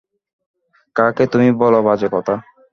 [0.95, 2.35] কাকে তুমি বল বাজে কথা?